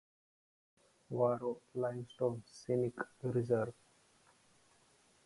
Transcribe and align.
Waro 1.17 1.51
Limestone 1.81 2.39
Scenic 2.55 2.95
Reserve 3.33 3.77